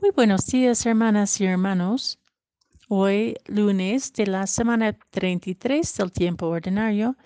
Muy 0.00 0.12
buenos 0.12 0.46
días, 0.46 0.86
hermanas 0.86 1.40
y 1.40 1.44
hermanos. 1.46 2.20
Hoy, 2.88 3.34
lunes 3.46 4.12
de 4.12 4.28
la 4.28 4.46
semana 4.46 4.96
33 5.10 5.96
del 5.96 6.12
tiempo 6.12 6.46
ordinario, 6.46 7.16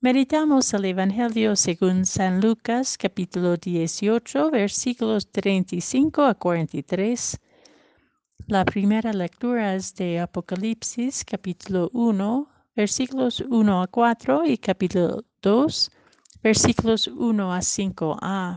meditamos 0.00 0.72
el 0.72 0.86
Evangelio 0.86 1.56
según 1.56 2.06
San 2.06 2.40
Lucas, 2.40 2.96
capítulo 2.96 3.58
18, 3.58 4.50
versículos 4.50 5.30
35 5.30 6.22
a 6.24 6.34
43. 6.36 7.38
La 8.46 8.64
primera 8.64 9.12
lectura 9.12 9.74
es 9.74 9.94
de 9.94 10.20
Apocalipsis, 10.20 11.22
capítulo 11.22 11.90
1, 11.92 12.48
versículos 12.74 13.44
1 13.46 13.82
a 13.82 13.86
4 13.88 14.46
y 14.46 14.56
capítulo 14.56 15.22
2, 15.42 15.90
versículos 16.42 17.08
1 17.08 17.52
a 17.52 17.58
5a. 17.58 18.56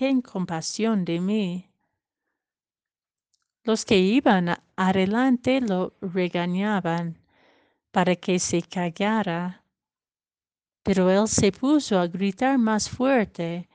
ten 0.00 0.22
compasión 0.22 1.04
de 1.04 1.20
mí. 1.20 1.70
Los 3.64 3.84
que 3.84 3.98
iban 3.98 4.46
adelante 4.74 5.60
lo 5.60 5.92
regañaban 6.00 7.18
para 7.90 8.16
que 8.16 8.38
se 8.38 8.62
callara, 8.62 9.62
pero 10.82 11.10
él 11.10 11.28
se 11.28 11.52
puso 11.52 11.98
a 11.98 12.06
gritar 12.06 12.56
más 12.56 12.88
fuerte, 12.88 13.68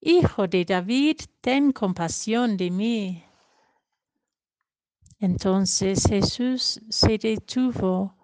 Hijo 0.00 0.46
de 0.46 0.64
David, 0.64 1.16
ten 1.40 1.72
compasión 1.72 2.56
de 2.56 2.70
mí. 2.70 3.24
Entonces 5.18 6.04
Jesús 6.08 6.80
se 6.88 7.18
detuvo 7.18 8.14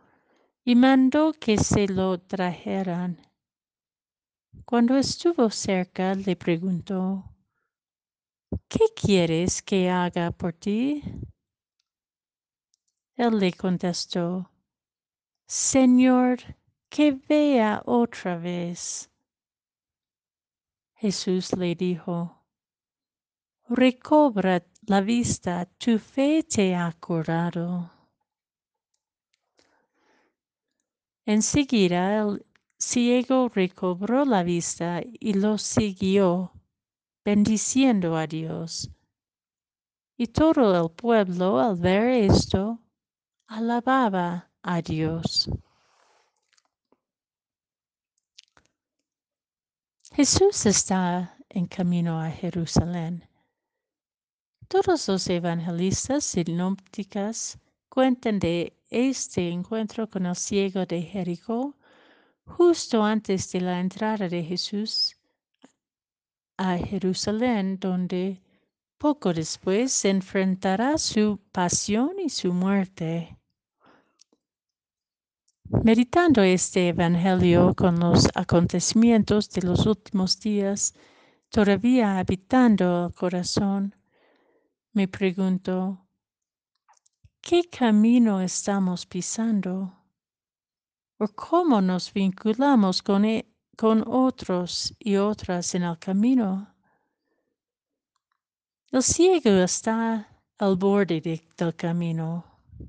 y 0.64 0.76
mandó 0.76 1.32
que 1.32 1.58
se 1.58 1.88
lo 1.88 2.20
trajeran. 2.20 3.18
Cuando 4.64 4.96
estuvo 4.96 5.50
cerca, 5.50 6.14
le 6.14 6.36
preguntó, 6.36 7.24
¿qué 8.68 8.86
quieres 8.94 9.62
que 9.62 9.90
haga 9.90 10.30
por 10.30 10.52
ti? 10.52 11.02
Él 13.16 13.38
le 13.38 13.52
contestó, 13.52 14.50
Señor, 15.46 16.38
que 16.88 17.12
vea 17.12 17.82
otra 17.84 18.38
vez. 18.38 19.10
Jesús 20.94 21.52
le 21.56 21.74
dijo, 21.74 22.44
recobra 23.68 24.64
la 24.86 25.00
vista, 25.00 25.66
tu 25.78 25.98
fe 25.98 26.42
te 26.42 26.74
ha 26.74 26.92
curado. 26.98 27.90
Enseguida 31.26 32.22
el 32.22 32.44
ciego 32.78 33.48
recobró 33.48 34.24
la 34.24 34.42
vista 34.42 35.00
y 35.04 35.34
lo 35.34 35.58
siguió 35.58 36.52
bendiciendo 37.24 38.16
a 38.16 38.26
Dios. 38.26 38.90
Y 40.16 40.26
todo 40.28 40.84
el 40.84 40.90
pueblo 40.90 41.58
al 41.58 41.76
ver 41.76 42.08
esto 42.30 42.78
alababa 43.46 44.50
a 44.62 44.82
Dios. 44.82 45.50
Jesús 50.12 50.66
está 50.66 51.36
en 51.48 51.66
camino 51.66 52.20
a 52.20 52.30
Jerusalén. 52.30 53.26
Todos 54.68 55.08
los 55.08 55.26
evangelistas 55.28 56.24
sinópticas 56.24 57.58
cuentan 57.88 58.38
de 58.38 58.76
este 58.88 59.48
encuentro 59.48 60.08
con 60.08 60.26
el 60.26 60.36
ciego 60.36 60.84
de 60.86 61.02
Jericó 61.02 61.76
justo 62.44 63.02
antes 63.02 63.50
de 63.52 63.60
la 63.60 63.80
entrada 63.80 64.28
de 64.28 64.42
Jesús 64.42 65.16
a 66.60 66.76
Jerusalén, 66.76 67.78
donde 67.80 68.42
poco 68.98 69.32
después 69.32 69.92
se 69.92 70.10
enfrentará 70.10 70.98
su 70.98 71.40
pasión 71.52 72.20
y 72.22 72.28
su 72.28 72.52
muerte. 72.52 73.38
Meditando 75.82 76.42
este 76.42 76.88
Evangelio 76.88 77.74
con 77.74 77.98
los 77.98 78.28
acontecimientos 78.34 79.48
de 79.48 79.62
los 79.62 79.86
últimos 79.86 80.38
días, 80.38 80.92
todavía 81.48 82.18
habitando 82.18 83.06
el 83.06 83.14
corazón, 83.14 83.96
me 84.92 85.08
pregunto, 85.08 86.06
¿qué 87.40 87.62
camino 87.70 88.42
estamos 88.42 89.06
pisando? 89.06 89.94
¿O 91.16 91.26
cómo 91.28 91.80
nos 91.80 92.12
vinculamos 92.12 93.02
con? 93.02 93.24
E-, 93.24 93.49
con 93.80 94.04
otros 94.06 94.94
y 94.98 95.16
otras 95.16 95.74
en 95.74 95.84
el 95.84 95.98
camino. 95.98 96.68
El 98.92 99.02
ciego 99.02 99.52
está 99.62 100.28
al 100.58 100.76
borde 100.76 101.22
del 101.56 101.74
camino, 101.74 102.44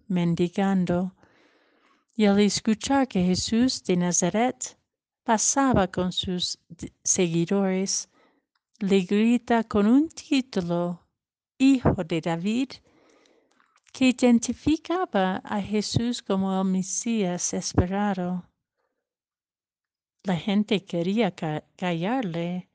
mendigando, 0.09 1.15
y 2.13 2.25
al 2.25 2.41
escuchar 2.41 3.07
que 3.07 3.23
Jesús 3.23 3.81
de 3.85 3.95
Nazaret 3.95 4.77
pasaba 5.23 5.87
con 5.87 6.11
sus 6.11 6.59
seguidores, 7.05 8.09
le 8.79 8.99
grita 9.03 9.63
con 9.63 9.87
un 9.87 10.09
título, 10.09 11.07
Hijo 11.57 12.03
de 12.03 12.19
David, 12.19 12.69
que 13.93 14.09
identificaba 14.09 15.37
a 15.37 15.61
Jesús 15.61 16.21
como 16.21 16.59
el 16.59 16.67
Mesías 16.67 17.53
esperado. 17.53 18.50
La 20.23 20.35
gente 20.35 20.85
quería 20.85 21.31
callarle, 21.31 22.69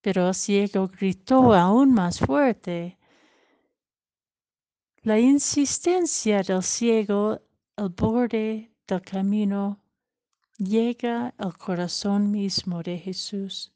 pero 0.00 0.28
el 0.28 0.34
ciego 0.34 0.88
gritó 0.88 1.52
aún 1.52 1.92
más 1.92 2.18
fuerte. 2.20 2.96
La 5.02 5.18
insistencia 5.18 6.42
del 6.42 6.62
ciego 6.62 7.42
al 7.76 7.90
borde 7.90 8.70
del 8.86 9.02
camino 9.02 9.78
llega 10.56 11.34
al 11.36 11.56
corazón 11.58 12.30
mismo 12.30 12.82
de 12.82 12.98
Jesús. 12.98 13.72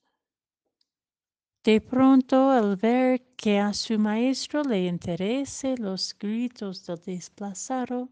De 1.62 1.80
pronto, 1.80 2.50
al 2.50 2.76
ver 2.76 3.34
que 3.36 3.58
a 3.58 3.72
su 3.74 3.98
maestro 3.98 4.62
le 4.62 4.86
interese 4.86 5.76
los 5.76 6.14
gritos 6.18 6.86
del 6.86 7.00
desplazado, 7.00 8.08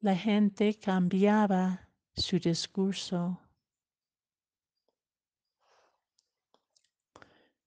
la 0.00 0.16
gente 0.16 0.74
cambiaba 0.74 1.88
su 2.14 2.38
discurso. 2.38 3.40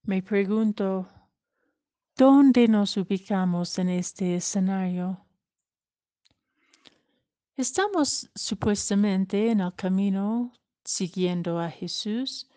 Me 0.04 0.24
pregunto, 0.24 1.08
¿dónde 2.18 2.68
nos 2.68 2.98
ubicamos 2.98 3.78
en 3.78 3.90
este 3.90 4.36
escenario? 4.36 5.24
Estamos 7.56 8.28
supuestamente 8.34 9.52
en 9.52 9.60
el 9.60 9.76
camino 9.76 10.54
siguiendo 10.84 11.60
a 11.60 11.70
Jesús, 11.70 12.50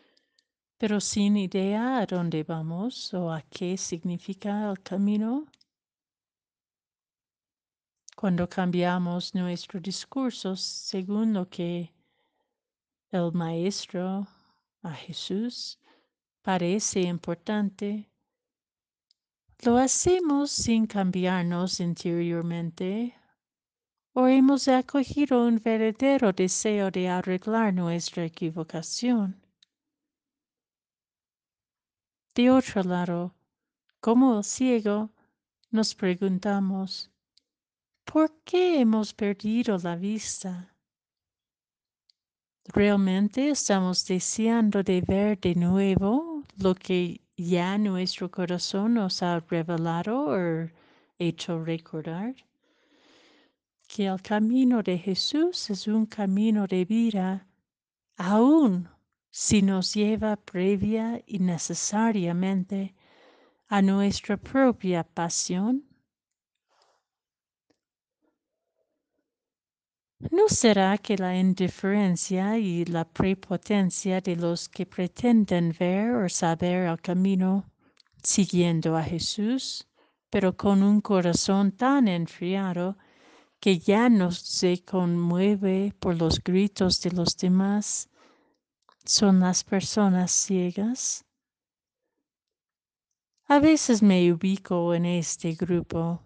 pero 0.78 1.03
sin 1.03 1.37
idea 1.37 1.99
a 1.99 2.06
dónde 2.06 2.44
vamos 2.44 3.12
o 3.12 3.31
a 3.31 3.43
qué 3.43 3.76
significa 3.76 4.70
el 4.70 4.81
camino. 4.82 5.46
Cuando 8.17 8.49
cambiamos 8.49 9.35
nuestro 9.35 9.81
discurso 9.81 10.56
según 10.56 11.35
lo 11.35 11.46
que 11.50 11.93
el 13.11 13.32
Maestro, 13.32 14.26
a 14.82 14.94
Jesús, 14.94 15.79
parece 16.44 17.00
importante, 17.00 18.11
lo 19.64 19.79
hacemos 19.79 20.50
sin 20.50 20.87
cambiarnos 20.87 21.81
interiormente 21.81 23.17
o 24.12 24.26
hemos 24.26 24.69
acogido 24.69 25.46
un 25.46 25.58
verdadero 25.58 26.35
deseo 26.35 26.91
de 26.91 27.08
arreglar 27.08 27.73
nuestra 27.73 28.26
equivocación. 28.26 29.41
De 32.35 32.50
otro 32.50 32.82
lado, 32.82 33.35
como 34.00 34.37
el 34.37 34.44
ciego, 34.44 35.11
nos 35.70 35.94
preguntamos, 35.94 37.11
¿por 38.05 38.31
qué 38.44 38.81
hemos 38.81 39.14
perdido 39.14 39.79
la 39.79 39.96
vista? 39.96 40.76
¿Realmente 42.67 43.49
estamos 43.49 44.06
deseando 44.06 44.82
de 44.82 45.00
ver 45.00 45.41
de 45.41 45.55
nuevo 45.55 46.33
lo 46.59 46.75
que 46.75 47.21
ya 47.37 47.79
nuestro 47.79 48.31
corazón 48.31 48.95
nos 48.95 49.23
ha 49.23 49.41
revelado 49.41 50.27
o 50.29 50.71
hecho 51.19 51.65
recordar? 51.65 52.35
Que 53.89 54.06
el 54.06 54.21
camino 54.23 54.83
de 54.83 54.99
Jesús 54.99 55.71
es 55.71 55.87
un 55.87 56.06
camino 56.06 56.67
de 56.67 56.85
vida, 56.85 57.47
aún 58.17 58.89
si 59.31 59.62
nos 59.62 59.95
lleva 59.95 60.37
previa 60.37 61.23
y 61.27 61.39
necesariamente 61.39 62.95
a 63.69 63.83
nuestra 63.83 64.37
propia 64.37 65.03
pasión 65.03 65.85
¿No 70.31 70.49
será 70.49 70.97
que 70.97 71.19
la 71.19 71.37
indiferencia 71.37 72.59
y 72.59 72.87
la 72.87 73.05
prepotencia 73.05 74.23
de 74.23 74.37
los 74.37 74.71
que 74.71 74.87
pretenden 74.87 75.76
ver 75.79 76.15
o 76.15 76.29
saber 76.31 76.88
el 76.88 77.00
camino 77.00 77.71
siguiendo 78.23 78.97
a 78.97 79.03
Jesús, 79.03 79.87
pero 80.31 80.56
con 80.56 80.82
un 80.82 81.03
corazón 81.03 81.73
tan 81.73 82.09
enfriado 82.09 82.97
que 83.61 83.79
ya 83.79 84.09
no 84.09 84.32
se 84.32 84.82
conmueve 84.82 85.93
por 86.00 86.17
los 86.17 86.43
gritos 86.43 87.03
de 87.03 87.11
los 87.11 87.37
demás, 87.37 88.09
son 89.05 89.41
las 89.41 89.62
personas 89.62 90.32
ciegas? 90.32 91.27
A 93.47 93.59
veces 93.59 94.03
me 94.03 94.32
ubico 94.32 94.94
en 94.94 95.05
este 95.05 95.53
grupo 95.53 96.24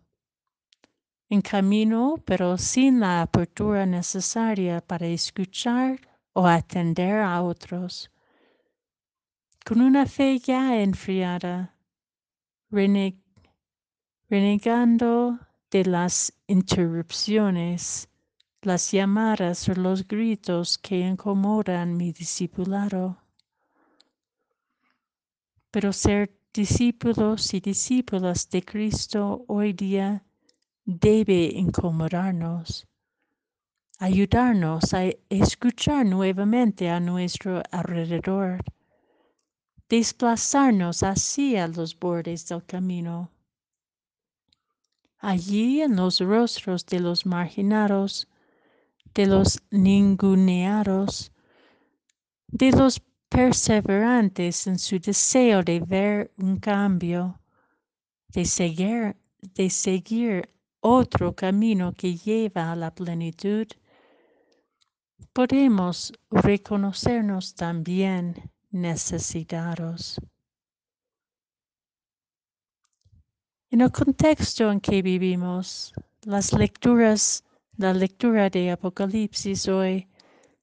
en 1.31 1.43
camino, 1.43 2.17
pero 2.25 2.57
sin 2.57 3.01
la 3.01 3.23
apertura 3.23 3.85
necesaria 3.85 4.81
para 4.81 5.07
escuchar 5.07 6.01
o 6.33 6.47
atender 6.47 7.21
a 7.21 7.43
otros. 7.43 8.11
Con 9.65 9.81
una 9.83 10.07
fe 10.07 10.39
ya 10.39 10.81
enfriada, 10.81 11.75
renegando 14.31 15.39
de 15.71 15.85
las 15.85 16.33
interrupciones, 16.47 18.09
las 18.63 18.91
llamadas 18.91 19.69
o 19.69 19.75
los 19.75 20.09
gritos 20.09 20.79
que 20.79 21.01
incomodan 21.01 21.97
mi 21.97 22.13
discipulado. 22.13 23.19
Pero 25.71 25.93
ser 25.93 26.35
discípulos 26.55 27.53
y 27.53 27.61
discípulas 27.61 28.49
de 28.49 28.63
Cristo 28.65 29.45
hoy 29.47 29.75
día 29.75 30.25
debe 30.89 31.51
incomodarnos, 31.55 32.87
ayudarnos 33.99 34.95
a 34.95 35.05
escuchar 35.29 36.07
nuevamente 36.07 36.89
a 36.89 36.99
nuestro 36.99 37.63
alrededor, 37.71 38.65
desplazarnos 39.87 41.03
hacia 41.03 41.69
los 41.69 41.95
bordes 41.95 42.49
del 42.49 42.65
camino. 42.65 43.31
Allí 45.19 45.83
en 45.83 45.97
los 45.97 46.21
rostros 46.21 46.87
de 46.87 47.01
los 47.01 47.27
marginados, 47.27 48.27
de 49.13 49.27
los 49.27 49.61
ninguneados, 49.71 51.31
de 52.47 52.71
los 52.71 52.99
perseverantes 53.29 54.67
en 54.67 54.79
su 54.79 54.99
deseo 54.99 55.63
de 55.63 55.81
ver 55.81 56.33
un 56.39 56.57
cambio, 56.57 57.39
de 58.29 58.47
seguir, 58.47 59.17
de 59.55 59.69
seguir 59.69 60.49
otro 60.81 61.35
camino 61.35 61.93
que 61.93 62.17
lleva 62.17 62.73
a 62.73 62.77
la 62.77 62.95
plenitud, 62.95 63.67
podemos 65.33 66.13
reconocernos 66.31 67.55
también 67.55 68.51
necesitados. 68.71 70.21
En 73.71 73.83
el 73.83 73.93
contexto 73.93 74.71
en 74.73 74.81
que 74.81 75.03
vivimos, 75.03 75.93
las 76.23 76.53
lecturas, 76.53 77.45
la 77.77 77.93
lectura 77.93 78.49
de 78.49 78.71
Apocalipsis 78.71 79.69
hoy 79.69 80.09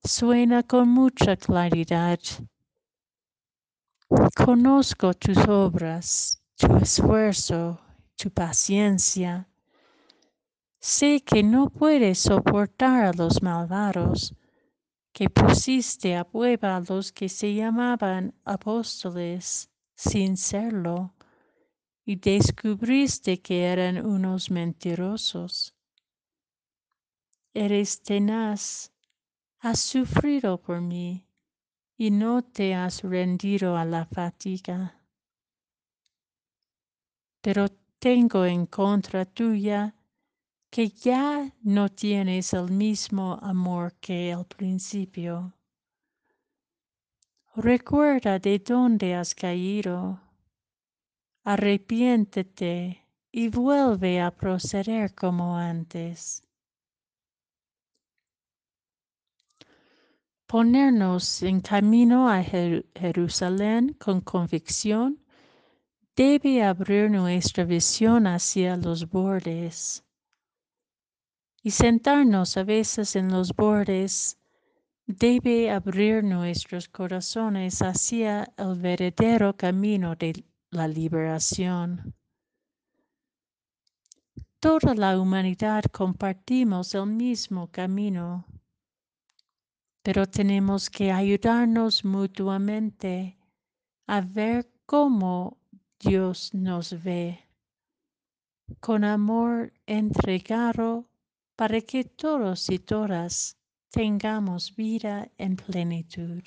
suena 0.03 0.63
con 0.63 0.89
mucha 0.89 1.37
claridad. 1.37 2.19
Conozco 4.35 5.13
tus 5.13 5.37
obras, 5.47 6.41
tu 6.55 6.75
esfuerzo, 6.77 7.79
tu 8.15 8.29
paciencia, 8.31 9.47
Sé 10.87 11.21
que 11.21 11.41
no 11.41 11.71
puedes 11.71 12.19
soportar 12.19 13.05
a 13.05 13.11
los 13.11 13.41
malvados, 13.41 14.35
que 15.11 15.31
pusiste 15.31 16.15
a 16.15 16.23
prueba 16.23 16.75
a 16.75 16.79
los 16.79 17.11
que 17.11 17.27
se 17.27 17.55
llamaban 17.55 18.35
apóstoles 18.43 19.71
sin 19.95 20.37
serlo, 20.37 21.15
y 22.05 22.17
descubriste 22.17 23.41
que 23.41 23.63
eran 23.63 24.05
unos 24.05 24.51
mentirosos. 24.51 25.73
Eres 27.55 28.03
tenaz, 28.03 28.91
has 29.61 29.79
sufrido 29.79 30.61
por 30.61 30.81
mí, 30.81 31.25
y 31.97 32.11
no 32.11 32.43
te 32.43 32.75
has 32.75 33.01
rendido 33.01 33.75
a 33.75 33.85
la 33.85 34.05
fatiga. 34.05 35.01
Pero 37.41 37.69
tengo 37.97 38.45
en 38.45 38.67
contra 38.67 39.25
tuya 39.25 39.95
que 40.75 40.89
ya 40.89 41.53
no 41.63 41.87
tienes 41.87 42.53
el 42.53 42.69
mismo 42.69 43.39
amor 43.41 43.93
que 44.01 44.33
al 44.33 44.43
principio. 44.43 45.53
Recuerda 47.55 48.39
de 48.39 48.59
dónde 48.59 49.15
has 49.15 49.33
caído. 49.33 50.19
Arrepiéntete 51.45 53.07
y 53.31 53.47
vuelve 53.47 54.19
a 54.19 54.31
proceder 54.31 55.15
como 55.15 55.55
antes. 55.55 56.43
Ponernos 60.45 61.41
en 61.41 61.61
camino 61.61 62.29
a 62.29 62.43
Jerusalén 62.43 63.93
con 63.93 64.19
convicción 64.19 65.23
debe 66.17 66.63
abrir 66.63 67.09
nuestra 67.09 67.63
visión 67.63 68.27
hacia 68.27 68.75
los 68.75 69.09
bordes 69.09 70.04
y 71.65 71.71
sentarnos 71.71 72.57
a 72.57 72.63
veces 72.63 73.15
en 73.15 73.31
los 73.31 73.51
bordes 73.51 74.37
debe 75.07 75.71
abrir 75.71 76.23
nuestros 76.23 76.87
corazones 76.87 77.81
hacia 77.81 78.53
el 78.55 78.79
verdadero 78.79 79.57
camino 79.57 80.15
de 80.15 80.45
la 80.69 80.87
liberación. 80.87 82.13
Toda 84.59 84.93
la 84.93 85.19
humanidad 85.19 85.83
compartimos 85.85 86.93
el 86.93 87.07
mismo 87.07 87.71
camino, 87.71 88.45
pero 90.03 90.27
tenemos 90.27 90.87
que 90.87 91.11
ayudarnos 91.11 92.05
mutuamente 92.05 93.39
a 94.05 94.21
ver 94.21 94.69
cómo 94.85 95.57
Dios 95.99 96.53
nos 96.53 97.03
ve, 97.03 97.39
con 98.79 99.03
amor 99.03 99.73
entregado 99.87 101.09
para 101.55 101.81
que 101.81 102.03
todos 102.03 102.69
y 102.69 102.79
todas 102.79 103.57
tengamos 103.89 104.75
vida 104.75 105.31
en 105.37 105.55
plenitud. 105.55 106.43